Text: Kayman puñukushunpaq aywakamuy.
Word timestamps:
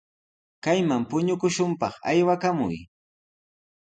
Kayman 0.63 1.03
puñukushunpaq 1.09 1.93
aywakamuy. 2.09 2.77